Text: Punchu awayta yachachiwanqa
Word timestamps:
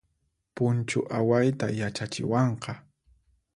Punchu 0.55 0.99
awayta 1.17 1.67
yachachiwanqa 1.79 2.73